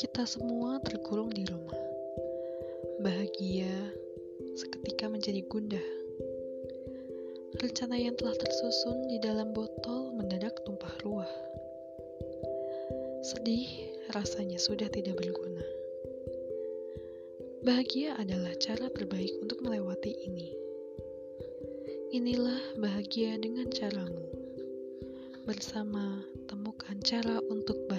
[0.00, 1.76] Kita semua terkurung di rumah.
[3.04, 3.68] Bahagia
[4.56, 5.88] seketika menjadi gundah.
[7.60, 11.28] Rencana yang telah tersusun di dalam botol mendadak tumpah ruah.
[13.20, 13.68] Sedih
[14.16, 15.68] rasanya sudah tidak berguna.
[17.60, 20.48] Bahagia adalah cara terbaik untuk melewati ini.
[22.16, 24.24] Inilah bahagia dengan caramu.
[25.44, 27.89] Bersama temukan cara untuk.